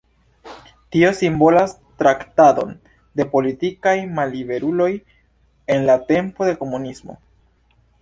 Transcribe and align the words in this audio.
Tio 0.95 1.11
simbolas 1.17 1.75
traktadon 2.03 2.73
de 3.21 3.29
politikaj 3.35 3.95
malliberuloj 4.17 4.91
en 5.77 5.89
la 5.93 6.01
tempo 6.13 6.53
de 6.53 6.61
komunismo. 6.65 7.23